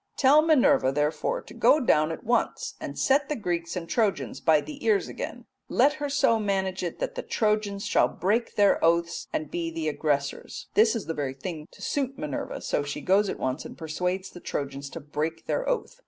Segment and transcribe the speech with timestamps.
[0.17, 4.59] Tell Minerva, therefore, to go down at once and set the Greeks and Trojans by
[4.59, 8.83] the ears again, and let her so manage it that the Trojans shall break their
[8.83, 13.01] oaths and be the aggressors.'" This is the very thing to suit Minerva, so she
[13.01, 15.99] goes at once and persuades the Trojans to break their oath.